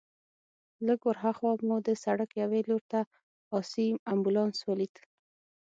لږ 0.87 0.99
ورهاخوا 1.07 1.51
مو 1.67 1.77
د 1.87 1.89
سړک 2.03 2.29
یوې 2.41 2.61
لور 2.69 2.83
ته 2.91 2.99
آسي 3.57 3.87
امبولانس 4.13 4.57
ولید. 4.69 4.95